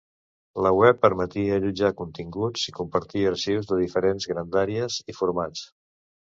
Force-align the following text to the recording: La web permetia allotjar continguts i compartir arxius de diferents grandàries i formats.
La 0.65 0.69
web 0.75 1.01
permetia 1.01 1.59
allotjar 1.59 1.91
continguts 1.99 2.63
i 2.71 2.73
compartir 2.79 3.23
arxius 3.33 3.69
de 3.73 3.79
diferents 3.83 4.27
grandàries 4.33 4.99
i 5.15 5.17
formats. 5.21 5.63